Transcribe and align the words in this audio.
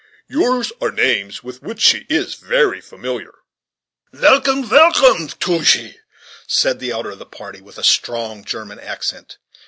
Yours 0.29 0.71
are 0.81 0.89
names 0.91 1.43
with 1.43 1.61
which 1.61 1.79
she 1.79 2.07
is 2.09 2.33
very 2.33 2.81
familiar." 2.81 3.35
"Velcome, 4.11 4.65
velcome 4.67 5.27
Tchooge," 5.37 5.99
said 6.47 6.79
the 6.79 6.89
elder 6.89 7.11
of 7.11 7.19
the 7.19 7.25
party, 7.27 7.61
with 7.61 7.77
a 7.77 7.83
strong 7.83 8.43
German 8.43 8.79
accent. 8.79 9.37